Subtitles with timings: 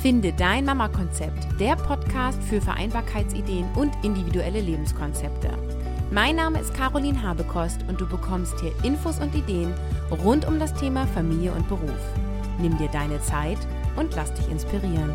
[0.00, 5.50] Finde dein Mama-Konzept, der Podcast für Vereinbarkeitsideen und individuelle Lebenskonzepte.
[6.10, 9.74] Mein Name ist Caroline Habekost und du bekommst hier Infos und Ideen
[10.10, 12.00] rund um das Thema Familie und Beruf.
[12.58, 13.58] Nimm dir deine Zeit
[13.96, 15.12] und lass dich inspirieren.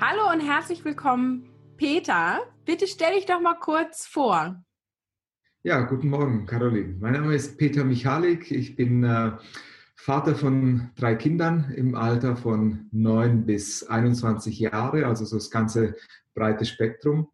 [0.00, 2.38] Hallo und herzlich willkommen, Peter.
[2.64, 4.62] Bitte stell dich doch mal kurz vor.
[5.64, 6.98] Ja, guten Morgen, Caroline.
[7.00, 8.52] Mein Name ist Peter Michalik.
[8.52, 9.32] Ich bin äh,
[10.02, 15.94] Vater von drei Kindern im Alter von 9 bis 21 Jahre, also so das ganze
[16.34, 17.28] breite Spektrum.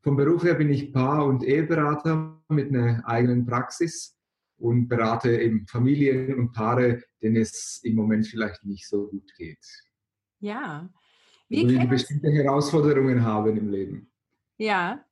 [0.00, 4.18] Vom Beruf her bin ich Paar- und Eheberater mit einer eigenen Praxis
[4.58, 9.64] und berate eben Familien und Paare, denen es im Moment vielleicht nicht so gut geht.
[10.40, 10.90] Ja.
[11.48, 14.10] Wie die bestimmte Herausforderungen haben im Leben.
[14.58, 15.04] Ja,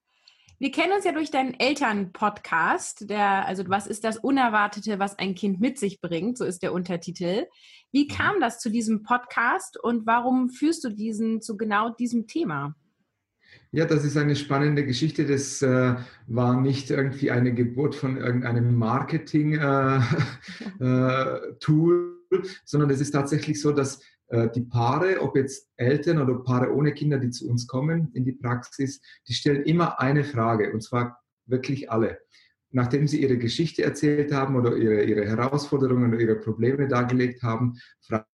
[0.61, 5.35] wir kennen uns ja durch deinen Eltern-Podcast, der, also was ist das Unerwartete, was ein
[5.35, 7.47] Kind mit sich bringt, so ist der Untertitel.
[7.93, 8.09] Wie mhm.
[8.09, 12.77] kam das zu diesem Podcast und warum führst du diesen zu genau diesem Thema?
[13.73, 15.25] Ja, das ist eine spannende Geschichte.
[15.25, 19.63] Das äh, war nicht irgendwie eine Geburt von irgendeinem Marketing-Tool,
[22.31, 26.73] äh, äh, sondern es ist tatsächlich so, dass die Paare, ob jetzt Eltern oder Paare
[26.73, 30.83] ohne Kinder, die zu uns kommen in die Praxis, die stellen immer eine Frage, und
[30.83, 32.21] zwar wirklich alle.
[32.71, 37.79] Nachdem sie ihre Geschichte erzählt haben oder ihre, ihre Herausforderungen oder ihre Probleme dargelegt haben,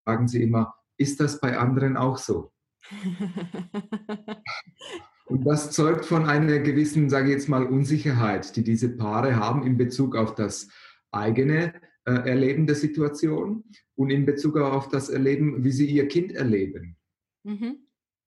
[0.04, 2.52] fragen sie immer, ist das bei anderen auch so?
[5.26, 9.66] Und das zeugt von einer gewissen, sage ich jetzt mal, Unsicherheit, die diese Paare haben
[9.66, 10.68] in Bezug auf das
[11.10, 13.64] eigene äh, Erleben der Situation
[13.96, 16.96] und in Bezug auf das Erleben, wie sie ihr Kind erleben.
[17.44, 17.86] Mhm.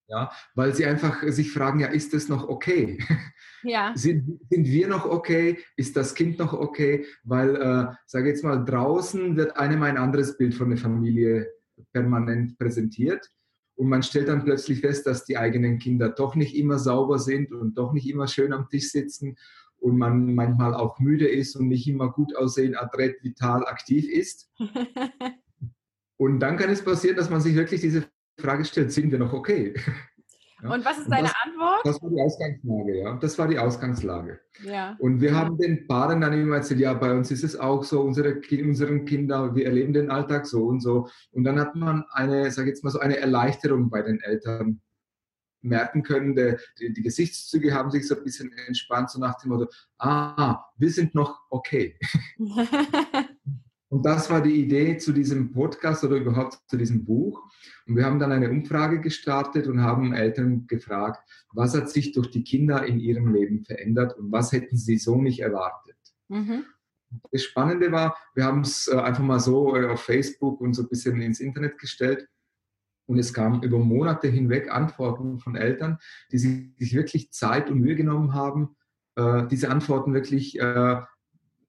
[0.09, 2.97] Ja, weil sie einfach sich fragen, ja, ist das noch okay?
[3.61, 3.93] Ja.
[3.95, 5.59] sind, sind wir noch okay?
[5.77, 7.05] Ist das Kind noch okay?
[7.23, 11.47] Weil, äh, sage jetzt mal, draußen wird einem ein anderes Bild von der Familie
[11.93, 13.29] permanent präsentiert.
[13.75, 17.53] Und man stellt dann plötzlich fest, dass die eigenen Kinder doch nicht immer sauber sind
[17.53, 19.37] und doch nicht immer schön am Tisch sitzen
[19.79, 24.51] und man manchmal auch müde ist und nicht immer gut aussehen, adrett, vital, aktiv ist.
[26.17, 28.05] und dann kann es passieren, dass man sich wirklich diese
[28.39, 29.73] Frage stellt, sind wir noch okay?
[29.75, 29.93] Ja.
[30.73, 31.85] Und was ist deine das, Antwort?
[31.85, 33.15] Das war die Ausgangslage, ja.
[33.15, 34.39] Das war die Ausgangslage.
[34.63, 34.97] Ja.
[34.99, 38.01] Und wir haben den Paaren dann immer erzählt, ja, bei uns ist es auch so,
[38.01, 41.07] unsere, unseren Kinder, wir erleben den Alltag so und so.
[41.31, 44.81] Und dann hat man eine, sag ich jetzt mal so, eine Erleichterung bei den Eltern
[45.61, 49.49] merken können, der, die, die, Gesichtszüge haben sich so ein bisschen entspannt, so nach dem
[49.51, 51.97] Motto, ah, wir sind noch okay.
[53.89, 57.41] Und das war die Idee zu diesem Podcast oder überhaupt zu diesem Buch.
[57.87, 62.29] Und wir haben dann eine Umfrage gestartet und haben Eltern gefragt, was hat sich durch
[62.29, 65.97] die Kinder in ihrem Leben verändert und was hätten sie so nicht erwartet.
[66.27, 66.65] Mhm.
[67.31, 70.83] Das Spannende war, wir haben es äh, einfach mal so äh, auf Facebook und so
[70.83, 72.27] ein bisschen ins Internet gestellt
[73.09, 75.97] und es kamen über Monate hinweg Antworten von Eltern,
[76.31, 78.75] die sich wirklich Zeit und Mühe genommen haben,
[79.15, 81.01] äh, diese Antworten wirklich, äh,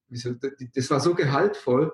[0.07, 1.91] das war so gehaltvoll,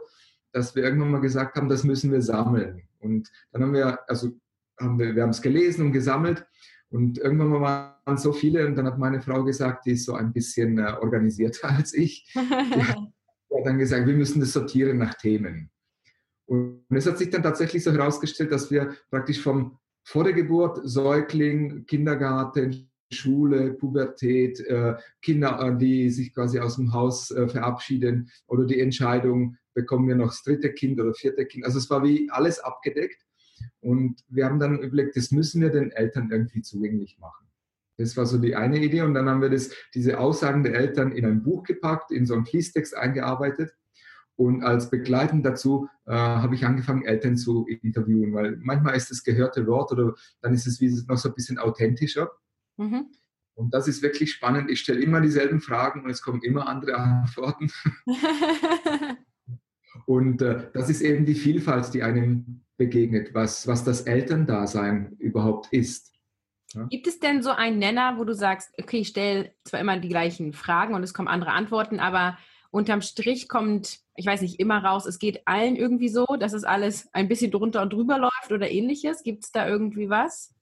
[0.51, 2.89] dass wir irgendwann mal gesagt haben, das müssen wir sammeln.
[2.99, 4.31] Und dann haben wir, also
[4.77, 6.45] haben wir, wir haben es gelesen und gesammelt
[6.89, 10.13] und irgendwann mal waren so viele und dann hat meine Frau gesagt, die ist so
[10.13, 12.39] ein bisschen äh, organisierter als ich, die
[12.83, 12.97] hat,
[13.49, 15.71] die hat dann gesagt, wir müssen das sortieren nach Themen.
[16.47, 20.79] Und es hat sich dann tatsächlich so herausgestellt, dass wir praktisch vom vor der Geburt,
[20.83, 28.29] Säugling, Kindergarten, Schule, Pubertät, äh, Kinder, äh, die sich quasi aus dem Haus äh, verabschieden
[28.47, 31.65] oder die Entscheidung, bekommen wir noch das dritte Kind oder vierte Kind.
[31.65, 33.21] Also es war wie alles abgedeckt.
[33.79, 37.47] Und wir haben dann überlegt, das müssen wir den Eltern irgendwie zugänglich machen.
[37.97, 39.01] Das war so die eine Idee.
[39.01, 42.33] Und dann haben wir das, diese Aussagen der Eltern in ein Buch gepackt, in so
[42.33, 43.75] einen Fließtext eingearbeitet.
[44.37, 49.23] Und als begleitend dazu äh, habe ich angefangen, Eltern zu interviewen, weil manchmal ist das
[49.23, 52.29] gehörte Wort oder dann ist es wie noch so ein bisschen authentischer.
[52.77, 53.07] Mhm.
[53.55, 54.69] Und das ist wirklich spannend.
[54.69, 57.71] Ich stelle immer dieselben Fragen und es kommen immer andere Antworten.
[60.05, 65.73] und äh, das ist eben die Vielfalt, die einem begegnet, was, was das Elterndasein überhaupt
[65.73, 66.13] ist.
[66.73, 66.85] Ja?
[66.85, 70.09] Gibt es denn so einen Nenner, wo du sagst, okay, ich stelle zwar immer die
[70.09, 72.37] gleichen Fragen und es kommen andere Antworten, aber
[72.71, 76.63] unterm Strich kommt, ich weiß nicht, immer raus, es geht allen irgendwie so, dass es
[76.63, 79.23] alles ein bisschen drunter und drüber läuft oder ähnliches.
[79.23, 80.53] Gibt es da irgendwie was?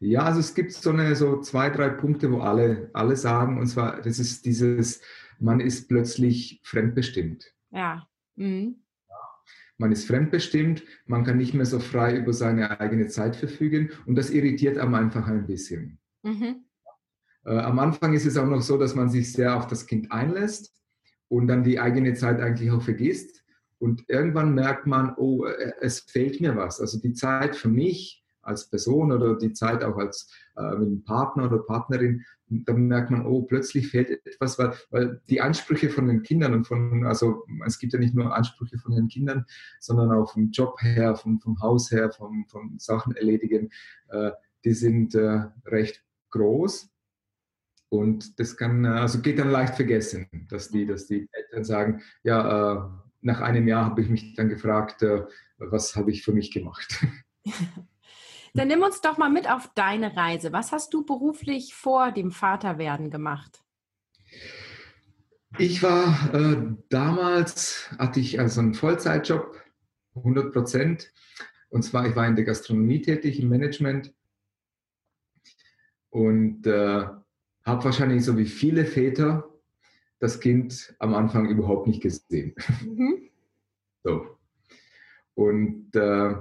[0.00, 3.66] Ja, also es gibt so eine so zwei, drei Punkte, wo alle, alle sagen, und
[3.66, 5.00] zwar, das ist dieses,
[5.38, 7.54] man ist plötzlich fremdbestimmt.
[7.70, 8.06] Ja.
[8.36, 8.84] Mhm.
[9.76, 14.14] Man ist fremdbestimmt, man kann nicht mehr so frei über seine eigene Zeit verfügen und
[14.14, 15.98] das irritiert am einfach ein bisschen.
[16.22, 16.64] Mhm.
[17.44, 20.10] Äh, am Anfang ist es auch noch so, dass man sich sehr auf das Kind
[20.12, 20.72] einlässt
[21.28, 23.44] und dann die eigene Zeit eigentlich auch vergisst.
[23.78, 25.46] Und irgendwann merkt man, oh,
[25.80, 26.80] es fehlt mir was.
[26.80, 31.46] Also die Zeit für mich als Person oder die Zeit auch als äh, mit Partner
[31.46, 36.22] oder Partnerin, dann merkt man, oh, plötzlich fehlt etwas, weil, weil die Ansprüche von den
[36.22, 39.46] Kindern und von, also es gibt ja nicht nur Ansprüche von den Kindern,
[39.80, 43.70] sondern auch vom Job her, vom, vom Haus her, vom, vom Sachen erledigen,
[44.08, 44.30] äh,
[44.64, 46.90] die sind äh, recht groß.
[47.94, 52.02] Und das kann, äh, also geht dann leicht vergessen, dass die, dass die Eltern sagen,
[52.24, 52.88] ja, äh,
[53.20, 55.22] nach einem Jahr habe ich mich dann gefragt, äh,
[55.58, 57.06] was habe ich für mich gemacht.
[58.56, 60.52] Dann nimm uns doch mal mit auf deine Reise.
[60.52, 63.64] Was hast du beruflich vor dem Vaterwerden gemacht?
[65.58, 69.60] Ich war äh, damals, hatte ich also einen Vollzeitjob,
[70.14, 71.12] 100 Prozent.
[71.68, 74.14] Und zwar, ich war in der Gastronomie tätig, im Management.
[76.10, 77.06] Und äh,
[77.64, 79.48] habe wahrscheinlich so wie viele Väter
[80.18, 82.54] das Kind am Anfang überhaupt nicht gesehen.
[82.84, 83.30] Mhm.
[84.02, 84.38] So.
[85.34, 86.34] Und äh,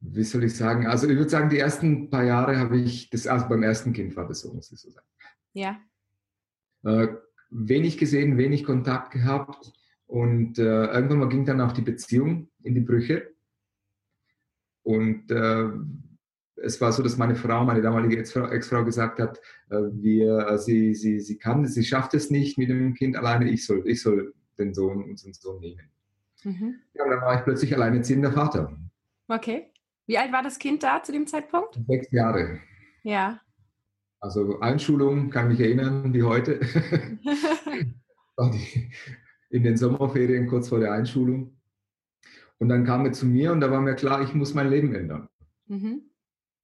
[0.00, 3.26] wie soll ich sagen, also ich würde sagen, die ersten paar Jahre habe ich, das,
[3.26, 5.06] also beim ersten Kind war das so, muss ich so sagen.
[5.54, 5.80] Ja.
[6.84, 7.08] Äh,
[7.50, 9.72] wenig gesehen, wenig Kontakt gehabt
[10.06, 13.34] und äh, irgendwann mal ging dann auch die Beziehung in die Brüche.
[14.82, 15.68] Und äh,
[16.56, 19.38] es war so, dass meine Frau, meine damalige Ex-Frau gesagt hat,
[19.70, 23.50] äh, wir, äh, sie, sie, sie kann, sie schafft es nicht mit dem Kind alleine,
[23.50, 25.90] ich soll, ich soll den Sohn, unseren Sohn nehmen.
[26.44, 26.76] Mhm.
[26.94, 28.76] Ja, und dann war ich plötzlich alleinerziehender Vater.
[29.28, 29.70] Okay.
[30.06, 31.78] Wie alt war das Kind da zu dem Zeitpunkt?
[31.86, 32.60] Sechs Jahre.
[33.02, 33.40] Ja.
[34.20, 36.60] Also Einschulung, kann mich erinnern, wie heute.
[39.50, 41.56] in den Sommerferien kurz vor der Einschulung.
[42.58, 44.94] Und dann kam er zu mir und da war mir klar, ich muss mein Leben
[44.94, 45.28] ändern.
[45.66, 46.02] Mhm.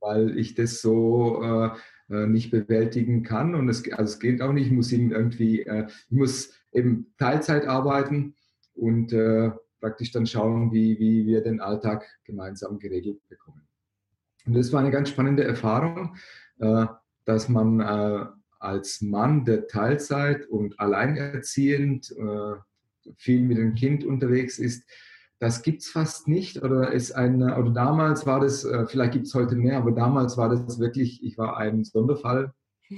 [0.02, 1.70] Weil ich das so äh,
[2.12, 3.54] äh, nicht bewältigen kann.
[3.54, 7.66] Und es, also es geht auch nicht, ich muss irgendwie, äh, ich muss eben Teilzeit
[7.66, 8.34] arbeiten
[8.74, 9.50] und äh,
[9.80, 13.62] praktisch dann schauen, wie, wie wir den Alltag gemeinsam geregelt bekommen.
[14.44, 16.16] Und das war eine ganz spannende Erfahrung,
[16.58, 16.86] äh,
[17.24, 18.26] dass man äh,
[18.58, 22.14] als Mann der Teilzeit und alleinerziehend
[23.16, 24.88] viel mit dem Kind unterwegs ist,
[25.42, 29.78] das gibt's fast nicht oder ist ein oder damals war das vielleicht gibt's heute mehr,
[29.78, 32.54] aber damals war das wirklich, ich war ein Sonderfall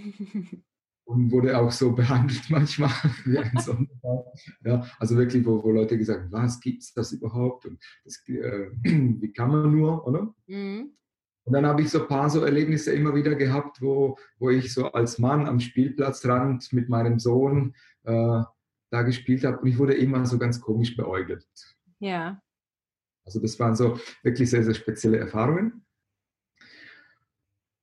[1.04, 2.90] und wurde auch so behandelt manchmal
[3.24, 4.26] wie ein Sonderfall.
[4.62, 8.68] Ja, also wirklich, wo, wo Leute gesagt haben, was gibt's das überhaupt und das, äh,
[8.82, 10.34] wie kann man nur, oder?
[10.46, 10.90] Mhm.
[11.46, 14.74] Und dann habe ich so ein paar so Erlebnisse immer wieder gehabt, wo, wo ich
[14.74, 18.42] so als Mann am Spielplatzrand mit meinem Sohn äh,
[18.90, 21.46] da gespielt habe und ich wurde immer so ganz komisch beäugelt.
[22.04, 22.38] Ja.
[23.24, 25.86] Also das waren so wirklich sehr, sehr spezielle Erfahrungen.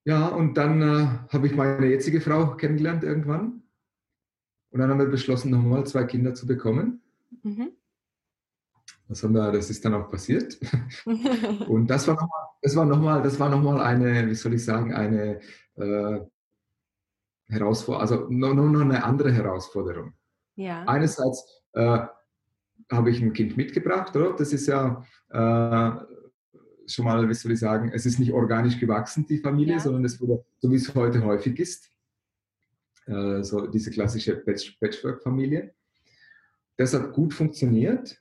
[0.04, 3.64] Ja, und dann äh, habe ich meine jetzige Frau kennengelernt irgendwann.
[4.70, 7.02] Und dann haben wir beschlossen, nochmal zwei Kinder zu bekommen.
[7.42, 7.72] Mhm.
[9.08, 10.60] Das, haben wir, das ist dann auch passiert.
[11.68, 14.94] und das war nochmal, das war nochmal, das war nochmal eine, wie soll ich sagen,
[14.94, 15.42] eine
[15.76, 16.20] äh,
[17.48, 20.14] Herausforderung, also noch, noch eine andere Herausforderung.
[20.56, 20.84] Ja.
[20.86, 22.06] Einerseits äh,
[22.90, 24.36] habe ich ein Kind mitgebracht, oder?
[24.36, 25.92] Das ist ja äh,
[26.88, 29.80] schon mal, wie soll ich sagen, es ist nicht organisch gewachsen, die Familie, ja.
[29.80, 31.90] sondern es wurde, so wie es heute häufig ist,
[33.06, 35.74] äh, so diese klassische Patchwork-Familie.
[36.78, 38.20] Das hat gut funktioniert,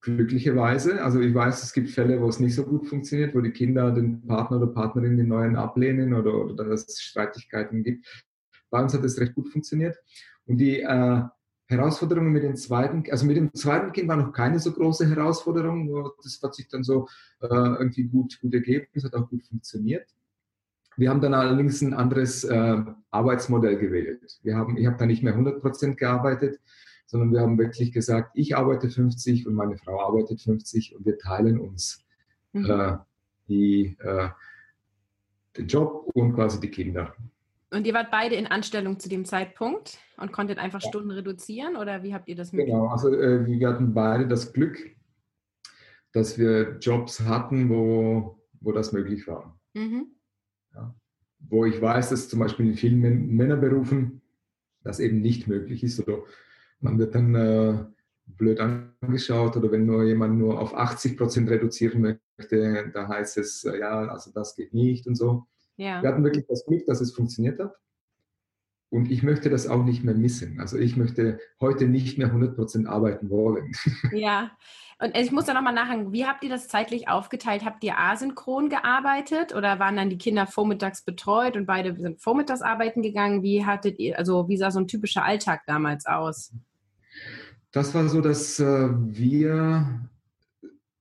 [0.00, 1.02] glücklicherweise.
[1.02, 3.92] Also ich weiß, es gibt Fälle, wo es nicht so gut funktioniert, wo die Kinder
[3.92, 8.06] den Partner oder Partnerin den neuen ablehnen oder, oder dass es Streitigkeiten gibt.
[8.70, 9.96] Bei uns hat es recht gut funktioniert.
[10.46, 11.22] Und die äh,
[11.72, 16.12] Herausforderungen mit dem zweiten, also mit dem zweiten Kind war noch keine so große Herausforderung,
[16.22, 17.08] das hat sich dann so
[17.40, 20.06] äh, irgendwie gut, gut ergeben, es hat auch gut funktioniert.
[20.96, 24.38] Wir haben dann allerdings ein anderes äh, Arbeitsmodell gewählt.
[24.42, 26.60] Wir haben, ich habe da nicht mehr 100 Prozent gearbeitet,
[27.06, 31.18] sondern wir haben wirklich gesagt, ich arbeite 50 und meine Frau arbeitet 50 und wir
[31.18, 32.04] teilen uns
[32.52, 32.70] mhm.
[32.70, 32.96] äh,
[33.48, 34.28] die, äh,
[35.56, 37.14] den Job und quasi die Kinder.
[37.72, 40.88] Und ihr wart beide in Anstellung zu dem Zeitpunkt und konntet einfach ja.
[40.88, 42.80] Stunden reduzieren oder wie habt ihr das mitgemacht?
[42.80, 44.78] Genau, also äh, wir hatten beide das Glück,
[46.12, 49.58] dass wir Jobs hatten, wo, wo das möglich war.
[49.72, 50.08] Mhm.
[50.74, 50.94] Ja.
[51.38, 53.00] Wo ich weiß, dass zum Beispiel in vielen
[53.34, 54.20] Männerberufen
[54.84, 56.24] das eben nicht möglich ist oder
[56.80, 57.84] man wird dann äh,
[58.26, 63.64] blöd angeschaut oder wenn nur jemand nur auf 80 Prozent reduzieren möchte, da heißt es,
[63.64, 65.46] äh, ja, also das geht nicht und so.
[65.76, 66.02] Ja.
[66.02, 67.74] Wir hatten wirklich das Glück, dass es funktioniert hat.
[68.90, 70.60] Und ich möchte das auch nicht mehr missen.
[70.60, 73.72] Also ich möchte heute nicht mehr 100% arbeiten wollen.
[74.12, 74.50] Ja,
[74.98, 77.64] und ich muss da nochmal nachhaken, wie habt ihr das zeitlich aufgeteilt?
[77.64, 82.62] Habt ihr asynchron gearbeitet oder waren dann die Kinder vormittags betreut und beide sind vormittags
[82.62, 83.42] arbeiten gegangen?
[83.42, 86.52] Wie hattet ihr, also wie sah so ein typischer Alltag damals aus?
[87.72, 90.08] das war so, dass äh, wir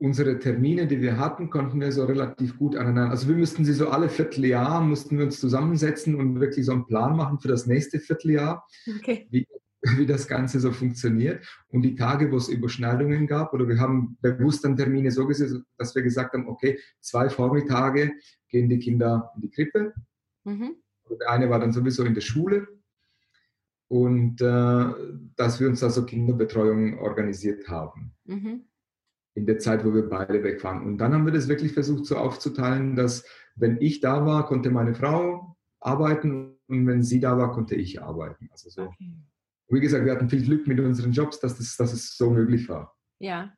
[0.02, 3.12] unsere Termine, die wir hatten, konnten wir so relativ gut aneinander.
[3.12, 6.88] Also wir müssten sie so alle Vierteljahr, mussten wir uns zusammensetzen und wirklich so einen
[6.88, 8.66] Plan machen für das nächste Vierteljahr,
[8.98, 9.28] okay.
[9.30, 9.48] wie,
[9.98, 11.46] wie das Ganze so funktioniert.
[11.68, 15.64] Und die Tage, wo es Überschneidungen gab, oder wir haben bewusst dann Termine so gesehen,
[15.78, 18.12] dass wir gesagt haben, okay, zwei Vormittage
[18.50, 19.94] gehen die Kinder in die Krippe.
[20.46, 20.78] Mhm.
[21.20, 22.68] Der eine war dann sowieso in der Schule
[23.88, 24.86] und äh,
[25.36, 28.16] dass wir uns also Kinderbetreuung organisiert haben.
[28.26, 28.66] Mhm.
[29.34, 30.84] In der Zeit, wo wir beide weg waren.
[30.86, 34.72] Und dann haben wir das wirklich versucht so aufzuteilen, dass wenn ich da war, konnte
[34.72, 38.50] meine Frau arbeiten und wenn sie da war, konnte ich arbeiten.
[38.52, 38.84] Also so.
[38.84, 39.14] Okay.
[39.70, 42.68] Wie gesagt, wir hatten viel Glück mit unseren Jobs, dass, das, dass es so möglich
[42.68, 42.96] war.
[43.20, 43.54] Ja.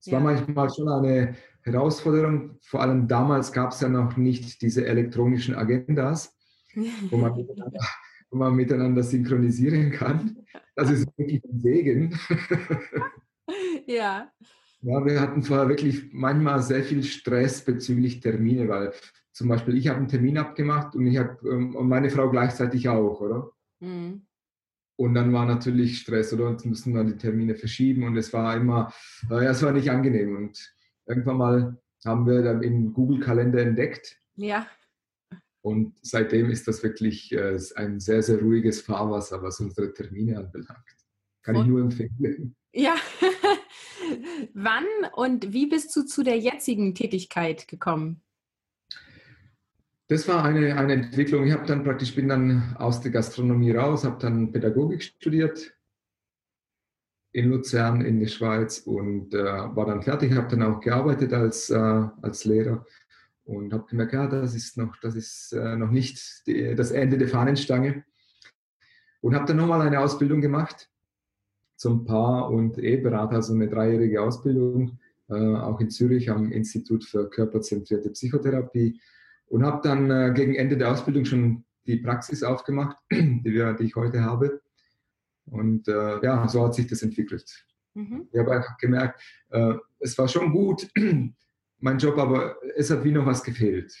[0.00, 0.14] Es ja.
[0.14, 2.58] war manchmal schon eine Herausforderung.
[2.62, 6.36] Vor allem damals gab es ja noch nicht diese elektronischen Agendas,
[7.10, 7.32] wo man
[8.30, 10.44] wo man miteinander synchronisieren kann.
[10.74, 12.18] Das ist wirklich ein Segen.
[13.86, 14.30] Ja.
[14.80, 18.92] Ja, wir hatten vorher wirklich manchmal sehr viel Stress bezüglich Termine, weil
[19.32, 22.88] zum Beispiel ich habe einen Termin abgemacht und ich habe ähm, und meine Frau gleichzeitig
[22.88, 23.50] auch, oder?
[23.80, 24.22] Mhm.
[24.96, 26.48] Und dann war natürlich Stress, oder?
[26.48, 28.92] Und mussten dann die Termine verschieben und es war immer,
[29.30, 30.36] äh, ja, es war nicht angenehm.
[30.36, 30.74] Und
[31.06, 34.20] irgendwann mal haben wir dann im Google Kalender entdeckt.
[34.36, 34.66] Ja.
[35.60, 40.96] Und seitdem ist das wirklich äh, ein sehr, sehr ruhiges Fahrwasser, was unsere Termine anbelangt.
[41.42, 42.56] Kann und, ich nur empfehlen.
[42.72, 42.94] Ja.
[44.54, 44.84] Wann
[45.14, 48.22] und wie bist du zu der jetzigen Tätigkeit gekommen?
[50.08, 51.46] Das war eine, eine Entwicklung.
[51.46, 55.74] Ich habe dann praktisch bin dann aus der Gastronomie raus, habe dann Pädagogik studiert
[57.32, 60.32] in Luzern in der Schweiz und äh, war dann fertig.
[60.32, 62.86] Habe dann auch gearbeitet als, äh, als Lehrer
[63.44, 67.18] und habe gemerkt, ja, das ist noch, das ist äh, noch nicht die, das Ende
[67.18, 68.04] der Fahnenstange.
[69.20, 70.88] Und habe dann nochmal eine Ausbildung gemacht
[71.78, 77.30] zum Paar- und Eheberater, also eine dreijährige Ausbildung, äh, auch in Zürich am Institut für
[77.30, 79.00] körperzentrierte Psychotherapie.
[79.46, 83.84] Und habe dann äh, gegen Ende der Ausbildung schon die Praxis aufgemacht, die, wir, die
[83.84, 84.60] ich heute habe.
[85.46, 87.64] Und äh, ja, so hat sich das entwickelt.
[87.94, 88.28] Mhm.
[88.32, 90.90] Ich habe einfach gemerkt, äh, es war schon gut,
[91.78, 93.94] mein Job, aber es hat wie noch was gefehlt.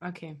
[0.00, 0.40] Okay.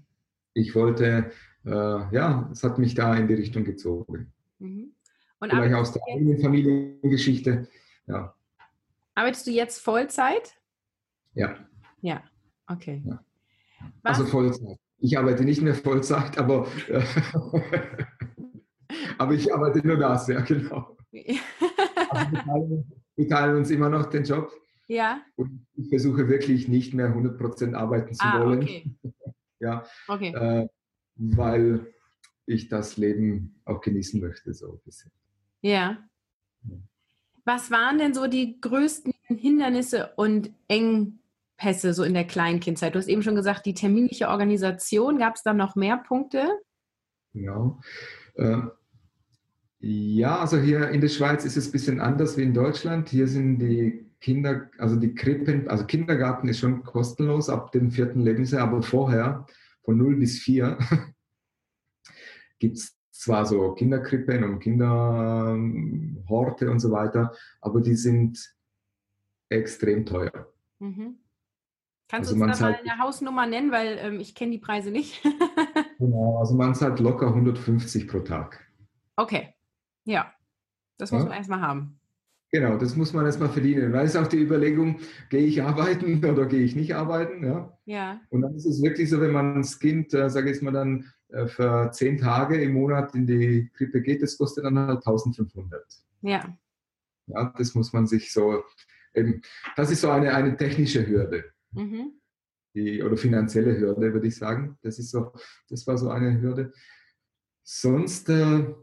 [0.54, 1.32] Ich wollte,
[1.66, 4.32] äh, ja, es hat mich da in die Richtung gezogen.
[4.60, 4.93] Mhm.
[5.44, 7.68] Und Vielleicht aus der eigenen Familiengeschichte,
[8.06, 8.34] ja.
[9.14, 10.54] Arbeitest du jetzt Vollzeit?
[11.34, 11.58] Ja.
[12.00, 12.22] Ja,
[12.66, 13.02] okay.
[13.04, 13.22] Ja.
[14.02, 14.78] Also Vollzeit.
[15.00, 17.02] Ich arbeite nicht mehr Vollzeit, aber, äh,
[19.18, 20.96] aber ich arbeite nur das, ja, genau.
[21.12, 24.50] also wir, teilen, wir teilen uns immer noch den Job.
[24.88, 25.20] Ja.
[25.36, 28.62] Und ich versuche wirklich nicht mehr 100% arbeiten zu ah, wollen.
[28.62, 28.96] Okay.
[29.60, 29.84] ja.
[30.08, 30.32] Okay.
[30.34, 30.68] Äh,
[31.16, 31.92] weil
[32.46, 35.12] ich das Leben auch genießen möchte, so ein bisschen.
[35.64, 35.96] Ja.
[37.46, 42.94] Was waren denn so die größten Hindernisse und Engpässe so in der Kleinkindzeit?
[42.94, 45.18] Du hast eben schon gesagt, die terminliche Organisation.
[45.18, 46.50] Gab es da noch mehr Punkte?
[47.32, 47.80] Genau.
[49.78, 53.08] Ja, also hier in der Schweiz ist es ein bisschen anders wie in Deutschland.
[53.08, 58.20] Hier sind die Kinder, also die Krippen, also Kindergarten ist schon kostenlos ab dem vierten
[58.20, 59.46] Lebensjahr, aber vorher,
[59.82, 60.76] von 0 bis 4,
[62.58, 68.54] gibt es zwar so Kinderkrippen und Kinderhorte und so weiter, aber die sind
[69.48, 70.52] extrem teuer.
[70.80, 71.18] Mhm.
[72.08, 74.90] Kannst also du uns da mal eine Hausnummer nennen, weil ähm, ich kenne die Preise
[74.90, 75.22] nicht.
[75.98, 78.60] genau, also man zahlt locker 150 pro Tag.
[79.16, 79.54] Okay,
[80.04, 80.32] ja,
[80.98, 81.28] das muss ja?
[81.28, 82.00] man erstmal haben.
[82.50, 83.92] Genau, das muss man erstmal verdienen.
[83.92, 87.44] Weil es auch die Überlegung, gehe ich arbeiten oder gehe ich nicht arbeiten?
[87.44, 87.78] Ja.
[87.84, 88.20] ja.
[88.30, 91.12] Und dann ist es wirklich so, wenn man das Kind, äh, sage ich mal dann,
[91.46, 95.84] für zehn Tage im Monat in die Krippe geht, das kostet dann halt 1500.
[96.22, 96.56] Ja.
[97.26, 98.62] Ja, das muss man sich so,
[99.14, 99.40] eben,
[99.76, 101.44] das ist so eine, eine technische Hürde.
[101.72, 102.12] Mhm.
[102.74, 104.78] Die, oder finanzielle Hürde, würde ich sagen.
[104.82, 105.32] Das ist so,
[105.68, 106.72] das war so eine Hürde.
[107.62, 108.74] Sonst, äh,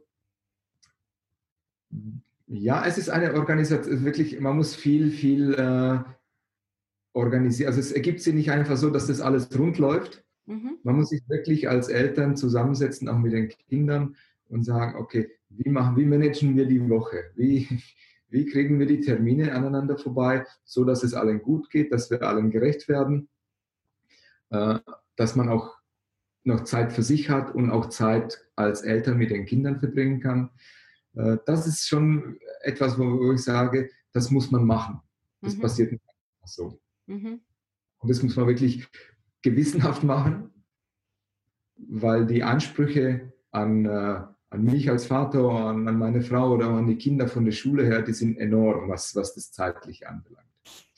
[2.48, 6.00] ja, es ist eine Organisation, wirklich, man muss viel, viel äh,
[7.13, 7.67] organisieren.
[7.67, 10.24] Also es ergibt sich nicht einfach so, dass das alles rund läuft.
[10.45, 10.77] Mhm.
[10.83, 14.15] Man muss sich wirklich als Eltern zusammensetzen, auch mit den Kindern
[14.50, 17.31] und sagen, okay, wie machen, wie managen wir die Woche?
[17.36, 17.67] Wie,
[18.29, 22.21] wie kriegen wir die Termine aneinander vorbei, so dass es allen gut geht, dass wir
[22.21, 23.29] allen gerecht werden,
[24.50, 24.79] äh,
[25.15, 25.77] dass man auch
[26.43, 30.50] noch Zeit für sich hat und auch Zeit als Eltern mit den Kindern verbringen kann.
[31.13, 35.01] Äh, das ist schon etwas, wo ich sage, das muss man machen.
[35.41, 35.62] Das mhm.
[35.62, 36.79] passiert nicht einfach so.
[37.07, 37.41] Mhm.
[38.00, 38.88] Und das muss man wirklich
[39.41, 40.51] gewissenhaft machen,
[41.75, 46.88] weil die Ansprüche an, äh, an mich als Vater, an, an meine Frau oder an
[46.88, 50.48] die Kinder von der Schule her, die sind enorm, was, was das zeitlich anbelangt.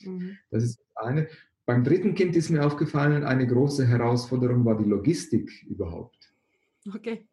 [0.00, 0.38] Mhm.
[0.50, 1.28] Das ist das eine.
[1.66, 6.34] Beim dritten Kind ist mir aufgefallen, eine große Herausforderung war die Logistik überhaupt.
[6.94, 7.26] Okay.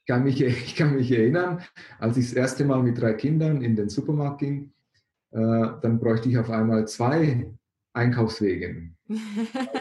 [0.00, 1.62] Ich kann mich, ich kann mich erinnern,
[1.98, 4.72] als ich das erste Mal mit drei Kindern in den Supermarkt ging,
[5.32, 5.38] äh,
[5.82, 7.52] dann bräuchte ich auf einmal zwei
[7.98, 8.96] Einkaufswegen.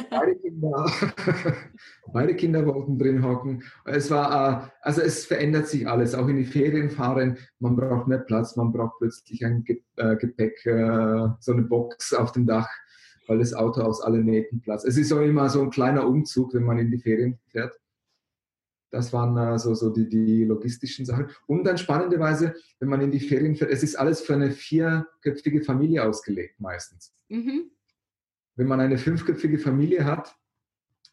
[0.10, 0.92] beide, Kinder,
[2.14, 3.64] beide Kinder wollten drin hocken.
[3.86, 6.16] Es war, äh, also es verändert sich alles.
[6.16, 9.64] Auch in die Ferien fahren, man braucht mehr Platz, man braucht plötzlich ein
[9.98, 12.70] äh, Gepäck, äh, so eine Box auf dem Dach,
[13.28, 14.84] weil das Auto aus allen Nähten Platz.
[14.84, 17.80] Es ist auch immer so ein kleiner Umzug, wenn man in die Ferien fährt.
[18.90, 21.28] Das waren also so die, die logistischen Sachen.
[21.46, 25.62] Und dann spannenderweise, wenn man in die Ferien fährt, es ist alles für eine vierköpfige
[25.62, 27.14] Familie ausgelegt meistens.
[27.28, 27.70] Mhm
[28.58, 30.36] wenn man eine fünfköpfige Familie hat,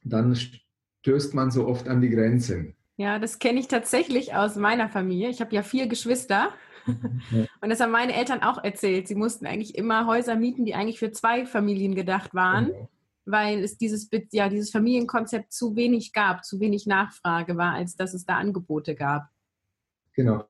[0.03, 2.75] dann stößt man so oft an die Grenzen.
[2.97, 5.29] Ja, das kenne ich tatsächlich aus meiner Familie.
[5.29, 6.51] Ich habe ja vier Geschwister.
[6.87, 9.09] Und das haben meine Eltern auch erzählt.
[9.09, 12.89] Sie mussten eigentlich immer Häuser mieten, die eigentlich für zwei Familien gedacht waren, okay.
[13.25, 18.15] weil es dieses, ja, dieses Familienkonzept zu wenig gab, zu wenig Nachfrage war, als dass
[18.15, 19.29] es da Angebote gab.
[20.13, 20.45] Genau.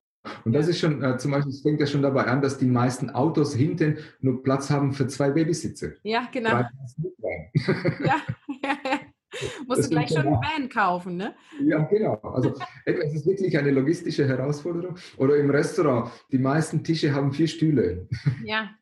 [0.45, 2.67] Und das ist schon, äh, zum Beispiel, es fängt ja schon dabei an, dass die
[2.67, 5.97] meisten Autos hinten nur Platz haben für zwei Babysitze.
[6.03, 6.51] Ja, genau.
[6.59, 6.69] ja,
[8.01, 8.17] ja,
[8.63, 9.01] ja.
[9.67, 11.35] Musst das du gleich schon einen Van kaufen, ne?
[11.63, 12.15] Ja, genau.
[12.23, 12.55] Also
[12.85, 14.97] es ist wirklich eine logistische Herausforderung.
[15.17, 18.09] Oder im Restaurant, die meisten Tische haben vier Stühle.
[18.45, 18.71] Ja.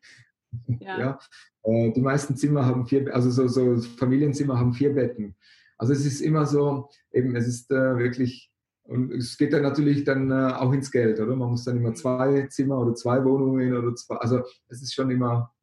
[0.79, 0.99] Ja.
[0.99, 1.19] ja.
[1.63, 5.35] Äh, die meisten Zimmer haben vier, also so, so Familienzimmer haben vier Betten.
[5.79, 8.52] Also es ist immer so, eben, es ist äh, wirklich
[8.85, 11.35] und es geht dann natürlich dann äh, auch ins Geld, oder?
[11.35, 15.09] Man muss dann immer zwei Zimmer oder zwei Wohnungen oder zwei, also es ist schon
[15.09, 15.53] immer,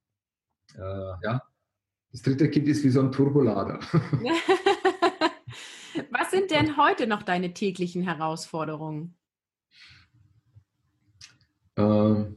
[0.75, 1.43] äh, ja,
[2.13, 3.79] das dritte Kind ist wie so ein Turbolader.
[6.11, 9.17] Was sind denn heute noch deine täglichen Herausforderungen?
[11.77, 12.37] Ähm,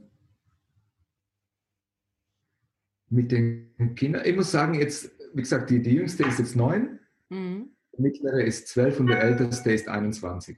[3.10, 7.00] mit den Kindern, ich muss sagen, jetzt, wie gesagt, die, die jüngste ist jetzt neun,
[7.30, 7.72] mhm.
[7.96, 10.58] die mittlere ist zwölf und der älteste ist 21.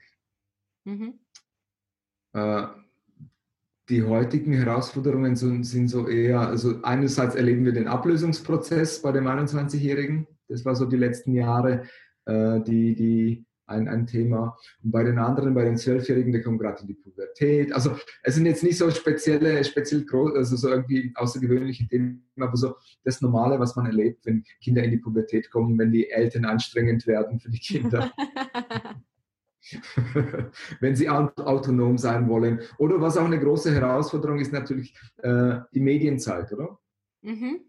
[0.85, 1.19] Mhm.
[2.33, 2.67] Äh,
[3.89, 9.27] die heutigen Herausforderungen sind, sind, so eher, also einerseits erleben wir den Ablösungsprozess bei dem
[9.27, 10.27] 21-Jährigen.
[10.47, 11.83] Das war so die letzten Jahre
[12.25, 14.57] äh, die, die ein, ein Thema.
[14.83, 17.73] Und bei den anderen, bei den Zwölfjährigen, der kommt gerade in die Pubertät.
[17.73, 22.57] Also es sind jetzt nicht so spezielle, speziell groß, also so irgendwie außergewöhnliche Themen, aber
[22.57, 26.45] so das Normale, was man erlebt, wenn Kinder in die Pubertät kommen, wenn die Eltern
[26.45, 28.11] anstrengend werden für die Kinder.
[30.79, 32.61] wenn sie autonom sein wollen.
[32.77, 36.79] Oder was auch eine große Herausforderung ist natürlich äh, die Medienzeit, oder?
[37.21, 37.61] Mhm.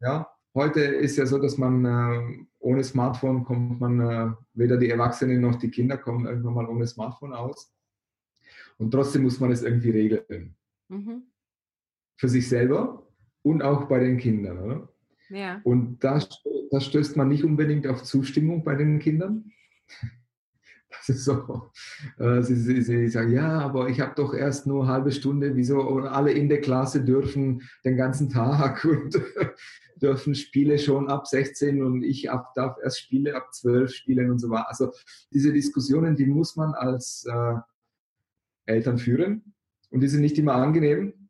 [0.00, 4.90] Ja, heute ist ja so, dass man äh, ohne Smartphone kommt man, äh, weder die
[4.90, 7.72] Erwachsenen noch die Kinder kommen irgendwann mal ohne Smartphone aus.
[8.78, 10.56] Und trotzdem muss man es irgendwie regeln.
[10.88, 11.22] Mhm.
[12.16, 13.06] Für sich selber
[13.42, 14.88] und auch bei den Kindern, oder?
[15.30, 15.60] Ja.
[15.64, 16.20] Und da,
[16.70, 19.52] da stößt man nicht unbedingt auf Zustimmung bei den Kindern.
[20.90, 21.70] Das ist so.
[22.18, 25.54] Äh, sie, sie, sie, sagen, ja, aber ich habe doch erst nur eine halbe Stunde,
[25.54, 25.80] wieso?
[26.00, 29.20] Alle in der Klasse dürfen den ganzen Tag und
[29.96, 34.38] dürfen Spiele schon ab 16 und ich ab, darf erst Spiele ab 12 spielen und
[34.38, 34.68] so weiter.
[34.68, 34.92] Also
[35.32, 37.54] diese Diskussionen, die muss man als äh,
[38.66, 39.54] Eltern führen
[39.90, 41.28] und die sind nicht immer angenehm.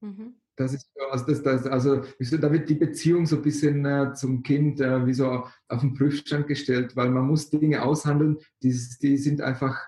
[0.00, 0.39] Mhm.
[0.60, 4.42] Das ist also, das, das, also da wird die Beziehung so ein bisschen äh, zum
[4.42, 5.26] Kind äh, wie so
[5.68, 9.82] auf den Prüfstand gestellt, weil man muss Dinge aushandeln, die, die sind einfach,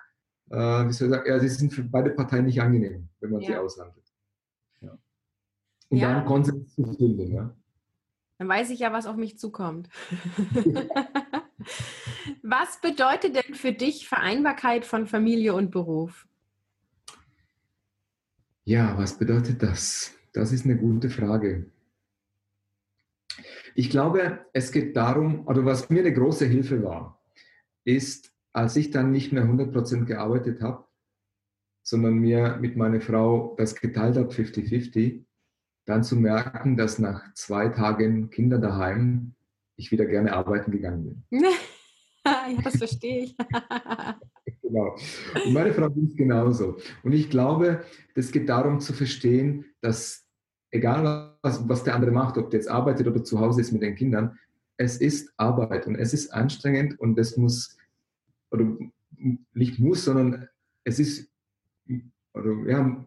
[0.51, 3.43] äh, wie soll ich sagen, ja, die sind für beide Parteien nicht angenehm, wenn man
[3.43, 3.49] ja.
[3.49, 4.07] sie aushandelt.
[4.81, 4.99] Ja.
[5.91, 6.15] Und ja.
[6.15, 7.31] dann Konsens zu finden.
[7.35, 7.55] Ja.
[8.39, 9.91] Dann weiß ich ja, was auf mich zukommt.
[12.43, 16.27] was bedeutet denn für dich Vereinbarkeit von Familie und Beruf?
[18.65, 20.17] Ja, was bedeutet das?
[20.33, 21.71] Das ist eine gute Frage.
[23.75, 27.23] Ich glaube, es geht darum, oder was mir eine große Hilfe war,
[27.85, 30.85] ist, als ich dann nicht mehr 100% gearbeitet habe,
[31.83, 35.25] sondern mir mit meiner Frau das geteilt habe, 50-50,
[35.85, 39.35] dann zu merken, dass nach zwei Tagen Kinder daheim
[39.77, 41.45] ich wieder gerne arbeiten gegangen bin.
[42.27, 43.37] ja, das verstehe ich.
[44.63, 44.97] genau.
[45.45, 46.79] Und meine Frau ist genauso.
[47.03, 50.22] Und ich glaube, das geht darum zu verstehen, dass
[50.73, 53.83] egal was, was der andere macht, ob der jetzt arbeitet oder zu Hause ist mit
[53.83, 54.39] den Kindern,
[54.77, 57.77] es ist Arbeit und es ist anstrengend und es muss,
[58.51, 58.77] oder
[59.53, 60.49] nicht muss, sondern
[60.85, 61.31] es ist,
[62.35, 63.07] oder ja,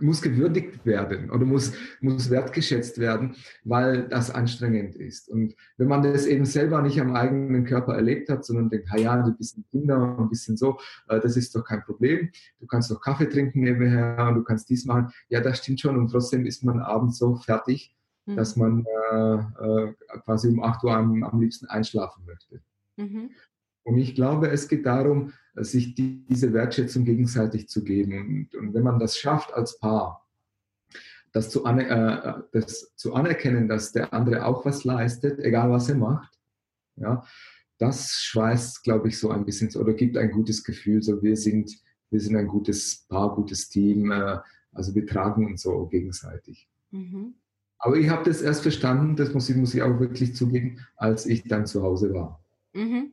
[0.00, 5.28] muss gewürdigt werden oder muss, muss wertgeschätzt werden, weil das anstrengend ist.
[5.28, 9.22] Und wenn man das eben selber nicht am eigenen Körper erlebt hat, sondern denkt, ja,
[9.22, 10.78] du bist ein Kinder, ein bisschen so,
[11.08, 12.30] äh, das ist doch kein Problem.
[12.60, 15.12] Du kannst doch Kaffee trinken nebenher du kannst dies machen.
[15.28, 15.96] Ja, das stimmt schon.
[15.96, 17.94] Und trotzdem ist man abends so fertig,
[18.26, 18.36] mhm.
[18.36, 22.60] dass man äh, äh, quasi um 8 Uhr am, am liebsten einschlafen möchte.
[22.96, 23.30] Mhm.
[23.86, 28.48] Und ich glaube, es geht darum, sich die, diese Wertschätzung gegenseitig zu geben.
[28.50, 30.26] Und, und, wenn man das schafft als Paar,
[31.30, 35.94] das zu, äh, das zu anerkennen, dass der andere auch was leistet, egal was er
[35.94, 36.36] macht,
[36.96, 37.24] ja,
[37.78, 41.00] das schweißt, glaube ich, so ein bisschen oder gibt ein gutes Gefühl.
[41.00, 41.70] So, wir sind,
[42.10, 44.10] wir sind ein gutes Paar, gutes Team.
[44.10, 44.38] Äh,
[44.72, 46.68] also wir tragen uns so gegenseitig.
[46.90, 47.34] Mhm.
[47.78, 51.24] Aber ich habe das erst verstanden, das muss ich, muss ich auch wirklich zugeben, als
[51.24, 52.42] ich dann zu Hause war.
[52.74, 53.12] Mhm.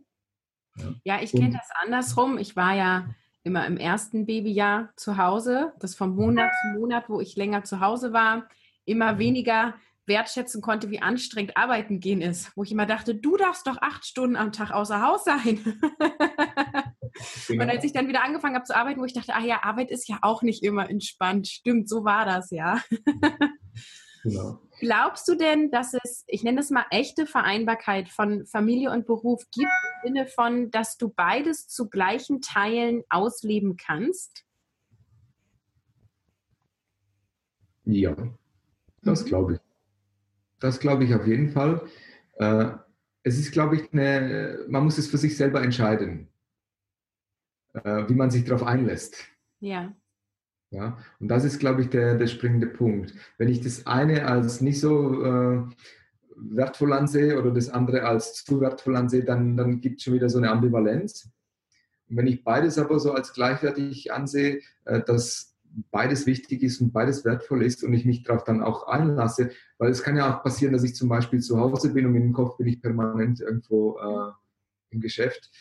[1.03, 2.37] Ja, ich kenne das andersrum.
[2.37, 3.07] Ich war ja
[3.43, 7.79] immer im ersten Babyjahr zu Hause, das vom Monat zu Monat, wo ich länger zu
[7.79, 8.47] Hause war,
[8.85, 9.19] immer mhm.
[9.19, 9.73] weniger
[10.05, 14.05] wertschätzen konnte, wie anstrengend arbeiten gehen ist, wo ich immer dachte, du darfst doch acht
[14.05, 15.59] Stunden am Tag außer Haus sein.
[17.47, 17.63] Genau.
[17.63, 19.91] Und als ich dann wieder angefangen habe zu arbeiten, wo ich dachte, ah ja, Arbeit
[19.91, 21.47] ist ja auch nicht immer entspannt.
[21.47, 22.81] Stimmt, so war das ja.
[24.23, 24.59] Genau.
[24.83, 29.41] Glaubst du denn, dass es, ich nenne es mal echte Vereinbarkeit von Familie und Beruf
[29.51, 29.69] gibt,
[30.03, 34.43] im Sinne von, dass du beides zu gleichen Teilen ausleben kannst?
[37.85, 38.13] Ja,
[39.03, 39.27] das mhm.
[39.27, 39.59] glaube ich.
[40.59, 41.87] Das glaube ich auf jeden Fall.
[42.33, 42.71] Äh,
[43.23, 46.27] es ist, glaube ich, eine, man muss es für sich selber entscheiden,
[47.73, 49.15] äh, wie man sich darauf einlässt.
[49.61, 49.95] Ja.
[50.73, 53.13] Ja, und das ist, glaube ich, der, der springende Punkt.
[53.37, 55.61] Wenn ich das eine als nicht so äh,
[56.35, 60.29] wertvoll ansehe oder das andere als zu wertvoll ansehe, dann, dann gibt es schon wieder
[60.29, 61.29] so eine Ambivalenz.
[62.09, 65.55] Und wenn ich beides aber so als gleichwertig ansehe, äh, dass
[65.91, 69.91] beides wichtig ist und beides wertvoll ist und ich mich darauf dann auch einlasse, weil
[69.91, 72.57] es kann ja auch passieren, dass ich zum Beispiel zu Hause bin und im Kopf
[72.57, 74.31] bin ich permanent irgendwo äh,
[74.89, 75.51] im Geschäft.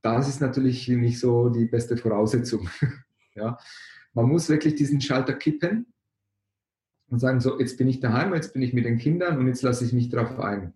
[0.00, 2.70] Das ist natürlich nicht so die beste Voraussetzung.
[3.34, 3.58] ja.
[4.14, 5.86] Man muss wirklich diesen Schalter kippen
[7.08, 9.62] und sagen, so, jetzt bin ich daheim, jetzt bin ich mit den Kindern und jetzt
[9.62, 10.74] lasse ich mich darauf ein.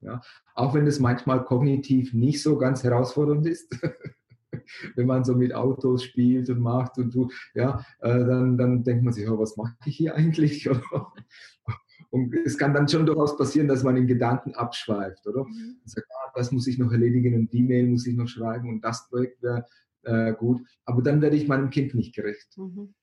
[0.00, 0.20] Ja,
[0.54, 3.74] auch wenn es manchmal kognitiv nicht so ganz herausfordernd ist,
[4.96, 9.02] wenn man so mit Autos spielt und macht und du, ja, äh, dann, dann denkt
[9.02, 10.68] man sich, oh, was mache ich hier eigentlich?
[12.10, 15.44] und es kann dann schon durchaus passieren, dass man in Gedanken abschweift, oder?
[15.44, 15.78] Mhm.
[15.82, 18.68] Und sagt, ah, das muss ich noch erledigen und die Mail muss ich noch schreiben
[18.68, 19.64] und das Projekt wäre
[20.04, 20.62] äh, gut.
[20.84, 22.56] Aber dann werde ich meinem Kind nicht gerecht.
[22.56, 22.94] Mhm.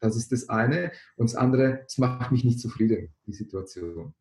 [0.00, 0.92] Das ist das eine.
[1.16, 4.14] Und das andere, es macht mich nicht zufrieden, die Situation.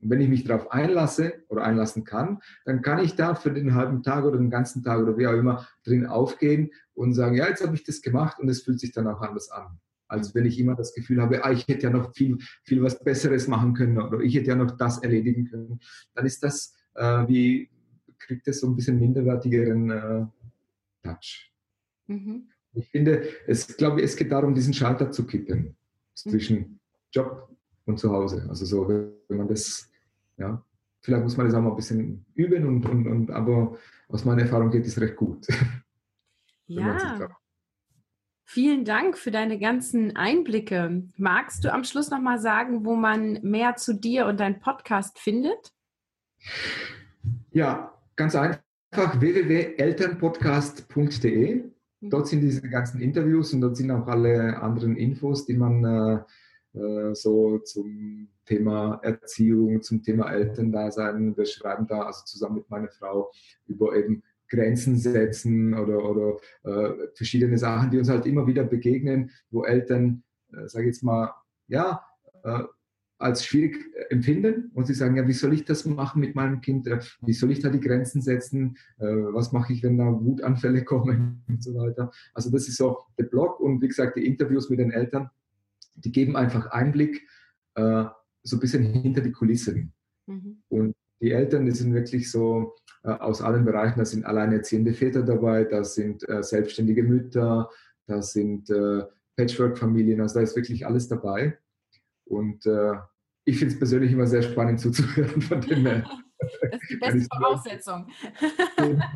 [0.00, 3.74] Und wenn ich mich darauf einlasse oder einlassen kann, dann kann ich da für den
[3.74, 7.48] halben Tag oder den ganzen Tag oder wie auch immer drin aufgehen und sagen, ja,
[7.48, 9.78] jetzt habe ich das gemacht und es fühlt sich dann auch anders an.
[10.06, 13.02] Als wenn ich immer das Gefühl habe, ah, ich hätte ja noch viel, viel was
[13.02, 15.80] Besseres machen können oder ich hätte ja noch das erledigen können.
[16.14, 17.70] Dann ist das äh, wie,
[18.18, 20.26] kriegt es so ein bisschen minderwertigeren äh,
[21.02, 21.52] Touch.
[22.06, 22.48] Mhm.
[22.72, 25.76] Ich finde, es, glaube, es geht darum, diesen Schalter zu kippen
[26.14, 26.78] zwischen mhm.
[27.10, 27.48] Job
[27.86, 28.46] und zu Hause.
[28.48, 29.90] Also so, wenn man das,
[30.36, 30.62] ja,
[31.00, 33.76] vielleicht muss man das auch mal ein bisschen üben und, und, und aber
[34.08, 35.46] aus meiner Erfahrung geht es recht gut.
[36.66, 37.28] ja.
[38.48, 41.02] Vielen Dank für deine ganzen Einblicke.
[41.16, 45.18] Magst du am Schluss noch mal sagen, wo man mehr zu dir und deinem Podcast
[45.18, 45.72] findet?
[47.50, 48.60] Ja, ganz einfach
[48.92, 51.75] www.elternpodcast.de Mhm.
[52.10, 56.78] Dort sind diese ganzen Interviews und dort sind auch alle anderen Infos, die man äh,
[56.78, 62.88] äh, so zum Thema Erziehung, zum Thema Elterndasein, wir schreiben da also zusammen mit meiner
[62.88, 63.30] Frau
[63.66, 69.30] über eben Grenzen setzen oder, oder äh, verschiedene Sachen, die uns halt immer wieder begegnen,
[69.50, 71.32] wo Eltern, äh, sage ich jetzt mal,
[71.66, 72.04] ja,
[72.44, 72.62] äh,
[73.18, 76.60] als schwierig äh, empfinden und sie sagen, ja, wie soll ich das machen mit meinem
[76.60, 76.86] Kind?
[76.86, 78.76] Äh, wie soll ich da die Grenzen setzen?
[78.98, 82.10] Äh, was mache ich, wenn da Wutanfälle kommen und so weiter?
[82.34, 85.30] Also das ist so der Blog und wie gesagt, die Interviews mit den Eltern,
[85.94, 87.26] die geben einfach Einblick
[87.78, 89.92] so ein bisschen hinter die Kulissen.
[90.26, 90.62] Mhm.
[90.68, 95.64] Und die Eltern, die sind wirklich so aus allen Bereichen, da sind alleinerziehende Väter dabei,
[95.64, 97.68] da sind selbstständige Mütter,
[98.06, 98.72] da sind
[99.36, 101.58] Patchwork-Familien, also da ist wirklich alles dabei.
[102.26, 102.94] Und äh,
[103.44, 105.84] ich finde es persönlich immer sehr spannend zuzuhören von dem.
[106.70, 108.08] das ist die beste Voraussetzung.
[108.78, 109.10] Ja,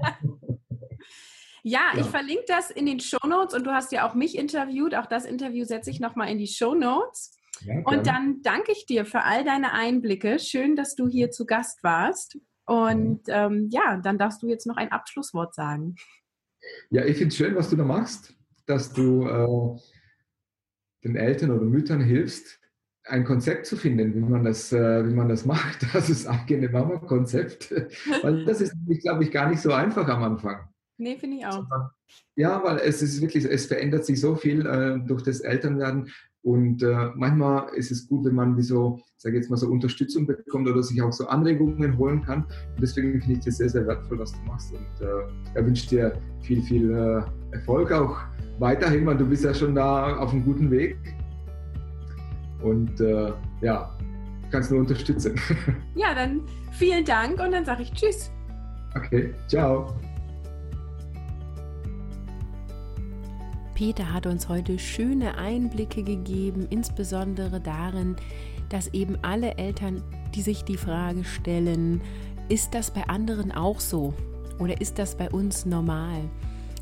[1.63, 4.95] ja, ich verlinke das in den Show Notes und du hast ja auch mich interviewt.
[4.95, 7.37] Auch das Interview setze ich nochmal in die Show Notes.
[7.63, 10.39] Ja, und dann danke ich dir für all deine Einblicke.
[10.39, 12.39] Schön, dass du hier zu Gast warst.
[12.65, 15.97] Und ähm, ja, dann darfst du jetzt noch ein Abschlusswort sagen.
[16.91, 18.33] Ja, ich finde es schön, was du da machst,
[18.67, 19.81] dass du äh,
[21.05, 22.60] den Eltern oder Müttern hilfst,
[23.05, 26.69] ein Konzept zu finden, wie man das, äh, wie man das macht, das ist eigene
[26.69, 27.73] Mama-Konzept.
[28.23, 30.69] Weil das ist, glaube ich, gar nicht so einfach am Anfang.
[30.99, 31.65] Nee, finde ich auch.
[32.37, 36.11] Ja, weil es ist wirklich, es verändert sich so viel äh, durch das Elternwerden.
[36.43, 40.27] Und äh, manchmal ist es gut, wenn man wie so, sage jetzt mal so Unterstützung
[40.27, 42.45] bekommt oder sich auch so Anregungen holen kann.
[42.45, 44.75] Und deswegen finde ich das sehr, sehr wertvoll, was du machst.
[44.75, 47.23] Und äh, ich wünsche dir viel, viel äh,
[47.55, 48.19] Erfolg auch
[48.59, 50.99] weiterhin, weil du bist ja schon da auf einem guten Weg.
[52.63, 53.91] Und äh, ja,
[54.51, 55.41] kannst nur unterstützen.
[55.95, 56.43] Ja, dann
[56.73, 58.31] vielen Dank und dann sage ich Tschüss.
[58.97, 59.95] Okay, ciao.
[63.75, 68.17] Peter hat uns heute schöne Einblicke gegeben, insbesondere darin,
[68.69, 70.03] dass eben alle Eltern,
[70.35, 72.01] die sich die Frage stellen,
[72.49, 74.13] ist das bei anderen auch so
[74.59, 76.21] oder ist das bei uns normal?